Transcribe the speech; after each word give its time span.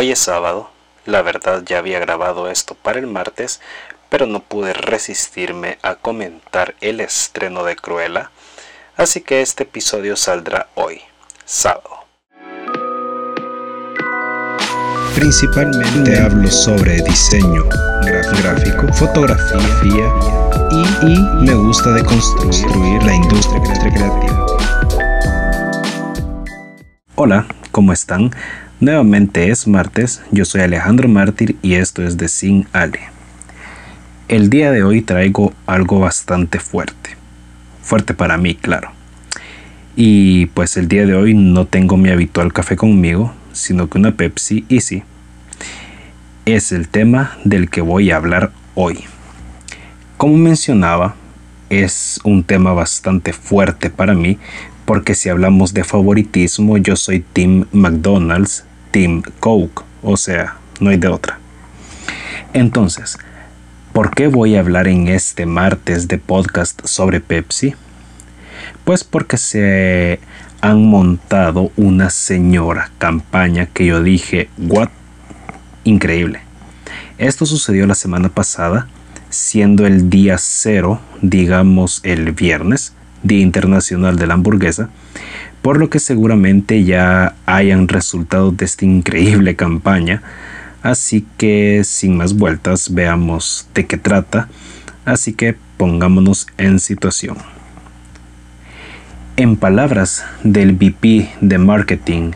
Hoy 0.00 0.12
es 0.12 0.20
sábado, 0.20 0.70
la 1.06 1.22
verdad 1.22 1.64
ya 1.66 1.78
había 1.78 1.98
grabado 1.98 2.48
esto 2.48 2.76
para 2.76 3.00
el 3.00 3.08
martes, 3.08 3.60
pero 4.08 4.26
no 4.26 4.38
pude 4.38 4.72
resistirme 4.72 5.76
a 5.82 5.96
comentar 5.96 6.76
el 6.80 7.00
estreno 7.00 7.64
de 7.64 7.74
Cruella, 7.74 8.30
así 8.96 9.22
que 9.22 9.42
este 9.42 9.64
episodio 9.64 10.14
saldrá 10.14 10.68
hoy, 10.76 11.00
sábado. 11.44 12.06
Principalmente 15.16 16.16
hablo 16.22 16.48
sobre 16.48 17.02
diseño 17.02 17.64
gráfico, 18.40 18.92
fotografía 18.92 20.12
y, 20.70 21.06
y 21.08 21.18
me 21.40 21.54
gusta 21.54 21.90
de 21.90 22.04
construir 22.04 23.02
la 23.02 23.14
industria 23.16 23.60
creativa. 23.62 24.46
Hola, 27.16 27.48
¿cómo 27.72 27.92
están? 27.92 28.30
Nuevamente 28.80 29.50
es 29.50 29.66
martes, 29.66 30.22
yo 30.30 30.44
soy 30.44 30.60
Alejandro 30.60 31.08
Mártir 31.08 31.56
y 31.62 31.74
esto 31.74 32.04
es 32.04 32.16
de 32.16 32.28
Sin 32.28 32.68
Ale. 32.72 33.00
El 34.28 34.50
día 34.50 34.70
de 34.70 34.84
hoy 34.84 35.02
traigo 35.02 35.52
algo 35.66 35.98
bastante 35.98 36.60
fuerte. 36.60 37.16
Fuerte 37.82 38.14
para 38.14 38.38
mí, 38.38 38.54
claro. 38.54 38.92
Y 39.96 40.46
pues 40.46 40.76
el 40.76 40.86
día 40.86 41.06
de 41.06 41.16
hoy 41.16 41.34
no 41.34 41.66
tengo 41.66 41.96
mi 41.96 42.10
habitual 42.10 42.52
café 42.52 42.76
conmigo, 42.76 43.34
sino 43.52 43.90
que 43.90 43.98
una 43.98 44.12
Pepsi 44.12 44.64
y 44.68 44.80
sí. 44.80 45.02
Es 46.44 46.70
el 46.70 46.86
tema 46.86 47.36
del 47.42 47.70
que 47.70 47.80
voy 47.80 48.12
a 48.12 48.16
hablar 48.16 48.52
hoy. 48.76 49.00
Como 50.16 50.36
mencionaba, 50.36 51.16
es 51.68 52.20
un 52.22 52.44
tema 52.44 52.74
bastante 52.74 53.32
fuerte 53.32 53.90
para 53.90 54.14
mí 54.14 54.38
porque 54.84 55.16
si 55.16 55.28
hablamos 55.30 55.74
de 55.74 55.82
favoritismo 55.82 56.78
yo 56.78 56.94
soy 56.94 57.20
Team 57.20 57.66
McDonald's 57.72 58.64
Team 58.90 59.22
Coke, 59.40 59.82
o 60.02 60.16
sea, 60.16 60.56
no 60.80 60.90
hay 60.90 60.96
de 60.96 61.08
otra. 61.08 61.38
Entonces, 62.52 63.18
¿por 63.92 64.10
qué 64.14 64.28
voy 64.28 64.56
a 64.56 64.60
hablar 64.60 64.88
en 64.88 65.08
este 65.08 65.46
martes 65.46 66.08
de 66.08 66.18
podcast 66.18 66.86
sobre 66.86 67.20
Pepsi? 67.20 67.74
Pues 68.84 69.04
porque 69.04 69.36
se 69.36 70.20
han 70.60 70.84
montado 70.84 71.70
una 71.76 72.10
señora 72.10 72.90
campaña 72.98 73.66
que 73.66 73.86
yo 73.86 74.02
dije, 74.02 74.48
what? 74.58 74.88
Increíble. 75.84 76.40
Esto 77.18 77.46
sucedió 77.46 77.86
la 77.86 77.94
semana 77.94 78.28
pasada, 78.28 78.88
siendo 79.30 79.86
el 79.86 80.10
día 80.10 80.36
cero, 80.38 81.00
digamos 81.20 82.00
el 82.04 82.32
viernes, 82.32 82.92
Día 83.22 83.40
Internacional 83.40 84.16
de 84.16 84.26
la 84.26 84.34
Hamburguesa, 84.34 84.90
por 85.68 85.78
lo 85.78 85.90
que 85.90 85.98
seguramente 85.98 86.82
ya 86.82 87.34
hayan 87.44 87.88
resultado 87.88 88.52
de 88.52 88.64
esta 88.64 88.86
increíble 88.86 89.54
campaña. 89.54 90.22
Así 90.82 91.26
que 91.36 91.82
sin 91.84 92.16
más 92.16 92.32
vueltas 92.32 92.94
veamos 92.94 93.68
de 93.74 93.84
qué 93.84 93.98
trata, 93.98 94.48
así 95.04 95.34
que 95.34 95.56
pongámonos 95.76 96.46
en 96.56 96.78
situación. 96.78 97.36
En 99.36 99.56
palabras 99.56 100.24
del 100.42 100.72
VP 100.72 101.28
de 101.42 101.58
marketing 101.58 102.30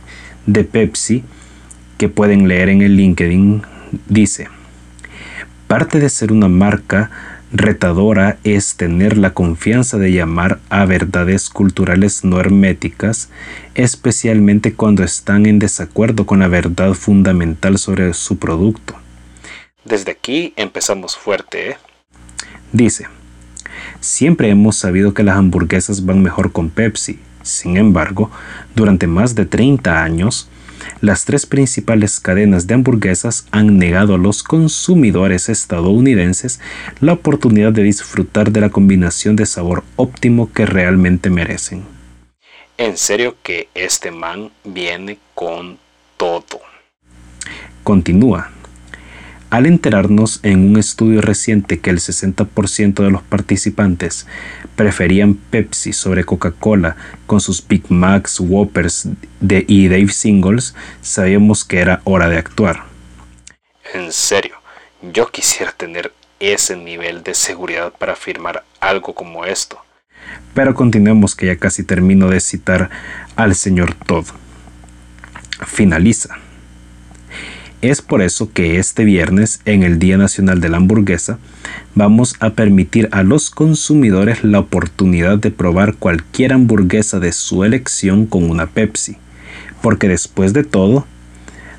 de 0.44 0.64
Pepsi, 0.64 1.24
que 1.96 2.10
pueden 2.10 2.48
leer 2.48 2.68
en 2.68 2.82
el 2.82 2.96
LinkedIn, 2.96 3.62
dice, 4.10 4.48
parte 5.68 6.00
de 6.00 6.10
ser 6.10 6.32
una 6.32 6.48
marca 6.48 7.10
retadora 7.52 8.38
es 8.44 8.76
tener 8.76 9.18
la 9.18 9.34
confianza 9.34 9.98
de 9.98 10.12
llamar 10.12 10.60
a 10.70 10.84
verdades 10.84 11.50
culturales 11.50 12.24
no 12.24 12.40
herméticas, 12.40 13.28
especialmente 13.74 14.74
cuando 14.74 15.04
están 15.04 15.46
en 15.46 15.58
desacuerdo 15.58 16.26
con 16.26 16.40
la 16.40 16.48
verdad 16.48 16.94
fundamental 16.94 17.78
sobre 17.78 18.14
su 18.14 18.38
producto. 18.38 18.94
Desde 19.84 20.12
aquí 20.12 20.54
empezamos 20.56 21.16
fuerte, 21.16 21.70
¿eh? 21.70 21.76
Dice, 22.72 23.06
siempre 24.00 24.48
hemos 24.48 24.76
sabido 24.76 25.12
que 25.12 25.22
las 25.22 25.36
hamburguesas 25.36 26.06
van 26.06 26.22
mejor 26.22 26.52
con 26.52 26.70
Pepsi. 26.70 27.18
Sin 27.42 27.76
embargo, 27.76 28.30
durante 28.74 29.06
más 29.06 29.34
de 29.34 29.44
30 29.44 30.02
años, 30.02 30.48
las 31.00 31.24
tres 31.24 31.46
principales 31.46 32.20
cadenas 32.20 32.66
de 32.66 32.74
hamburguesas 32.74 33.46
han 33.50 33.78
negado 33.78 34.14
a 34.14 34.18
los 34.18 34.42
consumidores 34.42 35.48
estadounidenses 35.48 36.60
la 37.00 37.12
oportunidad 37.12 37.72
de 37.72 37.82
disfrutar 37.82 38.52
de 38.52 38.60
la 38.60 38.70
combinación 38.70 39.36
de 39.36 39.46
sabor 39.46 39.84
óptimo 39.96 40.52
que 40.52 40.66
realmente 40.66 41.30
merecen. 41.30 41.84
En 42.78 42.96
serio 42.96 43.36
que 43.42 43.68
este 43.74 44.10
man 44.10 44.50
viene 44.64 45.18
con 45.34 45.78
todo. 46.16 46.60
Continúa. 47.82 48.50
Al 49.52 49.66
enterarnos 49.66 50.40
en 50.44 50.70
un 50.70 50.78
estudio 50.78 51.20
reciente 51.20 51.78
que 51.78 51.90
el 51.90 51.98
60% 51.98 53.04
de 53.04 53.10
los 53.10 53.20
participantes 53.22 54.26
preferían 54.76 55.34
Pepsi 55.34 55.92
sobre 55.92 56.24
Coca-Cola 56.24 56.96
con 57.26 57.38
sus 57.38 57.68
Big 57.68 57.84
Macs, 57.90 58.40
Whoppers 58.40 59.08
de, 59.40 59.62
y 59.68 59.88
Dave 59.88 60.08
Singles, 60.08 60.74
sabíamos 61.02 61.66
que 61.66 61.80
era 61.80 62.00
hora 62.04 62.30
de 62.30 62.38
actuar. 62.38 62.84
En 63.92 64.10
serio, 64.10 64.56
yo 65.12 65.30
quisiera 65.30 65.70
tener 65.72 66.14
ese 66.40 66.74
nivel 66.74 67.22
de 67.22 67.34
seguridad 67.34 67.92
para 67.92 68.14
afirmar 68.14 68.64
algo 68.80 69.14
como 69.14 69.44
esto. 69.44 69.78
Pero 70.54 70.74
continuemos 70.74 71.34
que 71.34 71.44
ya 71.44 71.58
casi 71.58 71.84
termino 71.84 72.30
de 72.30 72.40
citar 72.40 72.88
al 73.36 73.54
señor 73.54 73.92
Todd. 74.06 74.28
Finaliza. 75.66 76.38
Es 77.82 78.00
por 78.00 78.22
eso 78.22 78.52
que 78.52 78.78
este 78.78 79.04
viernes, 79.04 79.60
en 79.64 79.82
el 79.82 79.98
Día 79.98 80.16
Nacional 80.16 80.60
de 80.60 80.68
la 80.68 80.76
Hamburguesa, 80.76 81.40
vamos 81.96 82.36
a 82.38 82.50
permitir 82.50 83.08
a 83.10 83.24
los 83.24 83.50
consumidores 83.50 84.44
la 84.44 84.60
oportunidad 84.60 85.38
de 85.38 85.50
probar 85.50 85.96
cualquier 85.96 86.52
hamburguesa 86.52 87.18
de 87.18 87.32
su 87.32 87.64
elección 87.64 88.26
con 88.26 88.48
una 88.48 88.68
Pepsi. 88.68 89.16
Porque 89.82 90.06
después 90.06 90.52
de 90.52 90.62
todo, 90.62 91.06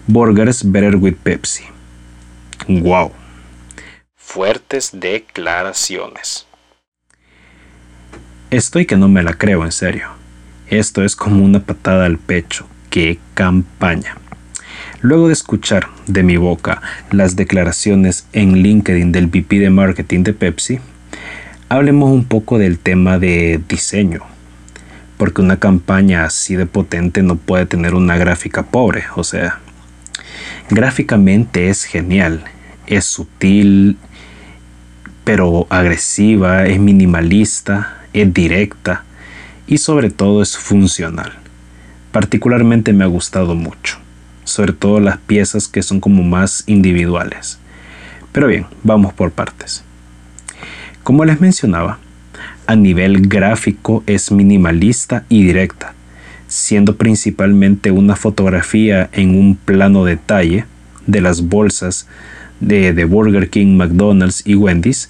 Burgers 0.05 0.69
Better 0.69 0.97
with 0.97 1.15
Pepsi. 1.23 1.63
¡Wow! 2.67 3.13
Fuertes 4.17 4.89
declaraciones. 4.91 6.45
Estoy 8.51 8.85
que 8.85 8.97
no 8.97 9.07
me 9.07 9.23
la 9.23 9.35
creo 9.35 9.63
en 9.63 9.71
serio. 9.71 10.09
Esto 10.67 11.01
es 11.01 11.15
como 11.15 11.45
una 11.45 11.61
patada 11.61 12.05
al 12.05 12.17
pecho. 12.17 12.67
¡Qué 12.89 13.19
campaña! 13.35 14.17
Luego 15.03 15.27
de 15.27 15.33
escuchar 15.33 15.89
de 16.07 16.23
mi 16.23 16.37
boca 16.37 16.81
las 17.11 17.35
declaraciones 17.35 18.25
en 18.31 18.63
LinkedIn 18.63 19.11
del 19.11 19.27
VP 19.27 19.59
de 19.59 19.69
marketing 19.69 20.23
de 20.23 20.31
Pepsi, 20.31 20.79
hablemos 21.67 22.09
un 22.09 22.23
poco 22.23 22.57
del 22.57 22.79
tema 22.79 23.19
de 23.19 23.59
diseño, 23.67 24.21
porque 25.17 25.41
una 25.41 25.59
campaña 25.59 26.23
así 26.23 26.55
de 26.55 26.67
potente 26.67 27.21
no 27.21 27.35
puede 27.35 27.65
tener 27.65 27.95
una 27.95 28.15
gráfica 28.15 28.63
pobre, 28.63 29.03
o 29.17 29.25
sea, 29.25 29.59
gráficamente 30.69 31.67
es 31.67 31.83
genial, 31.83 32.45
es 32.87 33.03
sutil, 33.03 33.97
pero 35.25 35.67
agresiva, 35.69 36.65
es 36.65 36.79
minimalista, 36.79 38.05
es 38.13 38.33
directa 38.33 39.03
y 39.67 39.79
sobre 39.79 40.11
todo 40.11 40.41
es 40.41 40.57
funcional. 40.57 41.33
Particularmente 42.13 42.93
me 42.93 43.03
ha 43.03 43.07
gustado 43.07 43.53
mucho 43.53 44.02
sobre 44.43 44.73
todo 44.73 44.99
las 44.99 45.17
piezas 45.17 45.67
que 45.67 45.83
son 45.83 45.99
como 45.99 46.23
más 46.23 46.63
individuales. 46.67 47.59
Pero 48.31 48.47
bien, 48.47 48.65
vamos 48.83 49.13
por 49.13 49.31
partes. 49.31 49.83
Como 51.03 51.25
les 51.25 51.39
mencionaba, 51.41 51.99
a 52.65 52.75
nivel 52.75 53.27
gráfico 53.27 54.03
es 54.07 54.31
minimalista 54.31 55.25
y 55.29 55.43
directa, 55.43 55.93
siendo 56.47 56.95
principalmente 56.95 57.91
una 57.91 58.15
fotografía 58.15 59.09
en 59.11 59.37
un 59.37 59.55
plano 59.55 60.05
detalle 60.05 60.65
de 61.05 61.21
las 61.21 61.41
bolsas 61.41 62.07
de, 62.59 62.93
de 62.93 63.05
Burger 63.05 63.49
King, 63.49 63.75
McDonald's 63.75 64.43
y 64.45 64.55
Wendy's, 64.55 65.09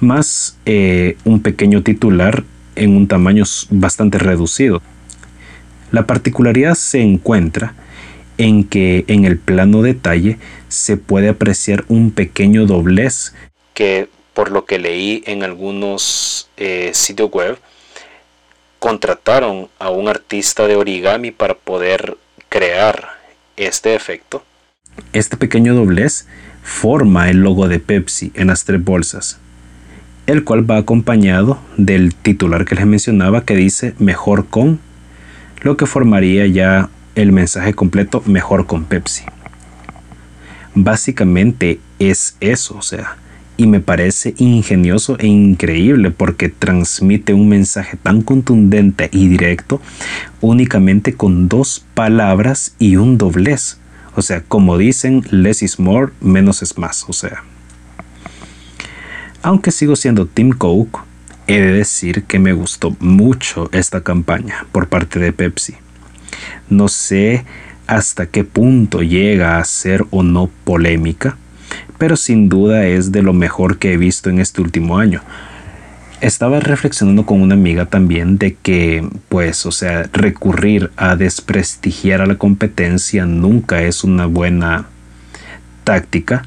más 0.00 0.56
eh, 0.66 1.16
un 1.24 1.40
pequeño 1.40 1.82
titular 1.82 2.44
en 2.76 2.96
un 2.96 3.06
tamaño 3.06 3.44
bastante 3.70 4.18
reducido. 4.18 4.82
La 5.90 6.06
particularidad 6.06 6.74
se 6.74 7.02
encuentra 7.02 7.74
en 8.42 8.64
que 8.64 9.04
en 9.06 9.24
el 9.24 9.38
plano 9.38 9.82
detalle 9.82 10.36
se 10.66 10.96
puede 10.96 11.28
apreciar 11.28 11.84
un 11.86 12.10
pequeño 12.10 12.66
doblez 12.66 13.34
que 13.72 14.08
por 14.34 14.50
lo 14.50 14.64
que 14.64 14.80
leí 14.80 15.22
en 15.26 15.44
algunos 15.44 16.50
eh, 16.56 16.90
sitios 16.92 17.30
web 17.30 17.56
contrataron 18.80 19.68
a 19.78 19.90
un 19.90 20.08
artista 20.08 20.66
de 20.66 20.74
origami 20.74 21.30
para 21.30 21.54
poder 21.54 22.16
crear 22.48 23.10
este 23.56 23.94
efecto. 23.94 24.42
Este 25.12 25.36
pequeño 25.36 25.76
doblez 25.76 26.26
forma 26.64 27.30
el 27.30 27.42
logo 27.42 27.68
de 27.68 27.78
Pepsi 27.78 28.32
en 28.34 28.48
las 28.48 28.64
tres 28.64 28.82
bolsas, 28.82 29.38
el 30.26 30.42
cual 30.42 30.68
va 30.68 30.78
acompañado 30.78 31.60
del 31.76 32.12
titular 32.16 32.64
que 32.64 32.74
les 32.74 32.86
mencionaba 32.86 33.44
que 33.44 33.54
dice 33.54 33.94
mejor 34.00 34.46
con, 34.46 34.80
lo 35.60 35.76
que 35.76 35.86
formaría 35.86 36.48
ya 36.48 36.90
el 37.14 37.32
mensaje 37.32 37.74
completo 37.74 38.22
mejor 38.26 38.66
con 38.66 38.84
Pepsi. 38.84 39.24
básicamente 40.74 41.80
es 41.98 42.36
eso, 42.40 42.76
o 42.78 42.82
sea, 42.82 43.16
y 43.56 43.66
me 43.66 43.80
parece 43.80 44.34
ingenioso 44.38 45.18
e 45.18 45.26
increíble 45.26 46.10
porque 46.10 46.48
transmite 46.48 47.34
un 47.34 47.48
mensaje 47.48 47.96
tan 47.96 48.22
contundente 48.22 49.10
y 49.12 49.28
directo 49.28 49.80
únicamente 50.40 51.14
con 51.14 51.48
dos 51.48 51.84
palabras 51.94 52.74
y 52.78 52.96
un 52.96 53.18
doblez. 53.18 53.78
O 54.14 54.22
sea, 54.22 54.42
como 54.42 54.78
dicen, 54.78 55.22
less 55.30 55.62
is 55.62 55.78
more, 55.78 56.12
menos 56.20 56.62
es 56.62 56.76
más. 56.78 57.04
O 57.08 57.12
sea, 57.12 57.44
aunque 59.42 59.70
sigo 59.70 59.96
siendo 59.96 60.26
Tim 60.26 60.50
Coke, 60.50 61.00
he 61.46 61.60
de 61.60 61.72
decir 61.72 62.24
que 62.24 62.38
me 62.38 62.52
gustó 62.52 62.96
mucho 63.00 63.68
esta 63.72 64.02
campaña 64.02 64.66
por 64.72 64.88
parte 64.88 65.18
de 65.18 65.32
Pepsi. 65.32 65.74
No 66.68 66.88
sé 66.88 67.44
hasta 67.86 68.26
qué 68.26 68.44
punto 68.44 69.02
llega 69.02 69.58
a 69.58 69.64
ser 69.64 70.04
o 70.10 70.22
no 70.22 70.50
polémica, 70.64 71.36
pero 71.98 72.16
sin 72.16 72.48
duda 72.48 72.86
es 72.86 73.12
de 73.12 73.22
lo 73.22 73.32
mejor 73.32 73.78
que 73.78 73.92
he 73.92 73.96
visto 73.96 74.30
en 74.30 74.38
este 74.38 74.60
último 74.60 74.98
año. 74.98 75.22
Estaba 76.20 76.60
reflexionando 76.60 77.26
con 77.26 77.42
una 77.42 77.54
amiga 77.54 77.86
también 77.86 78.38
de 78.38 78.54
que, 78.54 79.06
pues, 79.28 79.66
o 79.66 79.72
sea, 79.72 80.08
recurrir 80.12 80.92
a 80.96 81.16
desprestigiar 81.16 82.20
a 82.20 82.26
la 82.26 82.36
competencia 82.36 83.26
nunca 83.26 83.82
es 83.82 84.04
una 84.04 84.26
buena 84.26 84.86
táctica. 85.82 86.44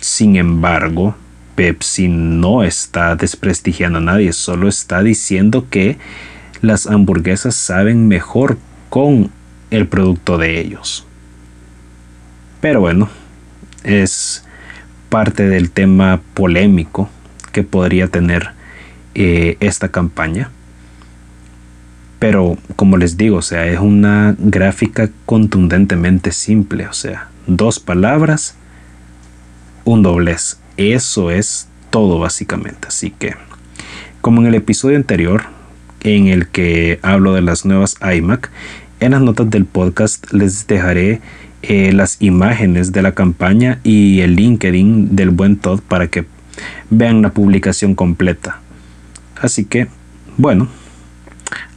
Sin 0.00 0.36
embargo, 0.36 1.16
Pepsi 1.56 2.06
no 2.06 2.62
está 2.62 3.16
desprestigiando 3.16 3.98
a 3.98 4.02
nadie, 4.02 4.32
solo 4.32 4.68
está 4.68 5.02
diciendo 5.02 5.66
que 5.68 5.98
las 6.62 6.86
hamburguesas 6.86 7.56
saben 7.56 8.06
mejor 8.06 8.58
con 8.88 9.30
el 9.70 9.86
producto 9.86 10.38
de 10.38 10.60
ellos. 10.60 11.06
Pero 12.60 12.80
bueno, 12.80 13.08
es 13.84 14.44
parte 15.08 15.48
del 15.48 15.70
tema 15.70 16.20
polémico 16.34 17.08
que 17.52 17.62
podría 17.62 18.08
tener 18.08 18.50
eh, 19.14 19.56
esta 19.60 19.88
campaña. 19.88 20.50
Pero 22.18 22.58
como 22.76 22.96
les 22.96 23.16
digo, 23.16 23.36
o 23.38 23.42
sea, 23.42 23.66
es 23.66 23.78
una 23.78 24.34
gráfica 24.38 25.08
contundentemente 25.24 26.32
simple, 26.32 26.88
o 26.88 26.92
sea, 26.92 27.28
dos 27.46 27.78
palabras, 27.78 28.56
un 29.84 30.02
doblez. 30.02 30.58
Eso 30.76 31.30
es 31.30 31.68
todo 31.90 32.18
básicamente. 32.18 32.88
Así 32.88 33.10
que, 33.10 33.34
como 34.20 34.40
en 34.40 34.48
el 34.48 34.54
episodio 34.56 34.96
anterior, 34.96 35.44
en 36.02 36.28
el 36.28 36.48
que 36.48 36.98
hablo 37.02 37.34
de 37.34 37.42
las 37.42 37.64
nuevas 37.64 37.96
iMac, 38.00 38.50
en 39.00 39.12
las 39.12 39.20
notas 39.20 39.48
del 39.50 39.64
podcast 39.64 40.32
les 40.32 40.66
dejaré 40.66 41.20
eh, 41.62 41.92
las 41.92 42.20
imágenes 42.20 42.92
de 42.92 43.02
la 43.02 43.12
campaña 43.12 43.80
y 43.82 44.20
el 44.20 44.36
LinkedIn 44.36 45.16
del 45.16 45.30
buen 45.30 45.56
Todd 45.56 45.80
para 45.80 46.08
que 46.08 46.26
vean 46.90 47.22
la 47.22 47.30
publicación 47.30 47.94
completa. 47.94 48.60
Así 49.40 49.64
que, 49.64 49.88
bueno, 50.36 50.68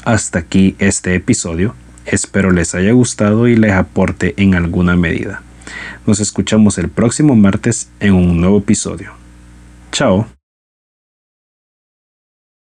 hasta 0.04 0.40
aquí 0.40 0.76
este 0.80 1.16
episodio. 1.16 1.76
Espero 2.06 2.52
les 2.52 2.74
haya 2.76 2.92
gustado 2.92 3.48
y 3.48 3.56
les 3.56 3.72
aporte 3.74 4.34
en 4.38 4.56
alguna 4.56 4.96
medida. 4.96 5.44
Nos 6.08 6.20
escuchamos 6.20 6.78
el 6.78 6.90
próximo 6.90 7.36
martes 7.36 7.90
en 8.00 8.14
un 8.14 8.42
nuevo 8.42 8.58
episodio. 8.60 9.12
Chao. 9.92 10.41